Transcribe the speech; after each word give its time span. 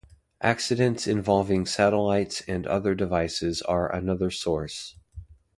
Accidents 0.41 1.05
involving 1.05 1.67
satellites 1.67 2.41
and 2.47 2.65
other 2.65 2.95
devices 2.95 3.61
are 3.61 3.93
another 3.93 4.31
source. 4.31 4.95